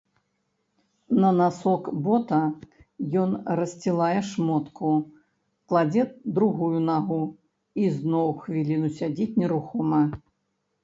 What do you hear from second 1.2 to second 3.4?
На насок бота ён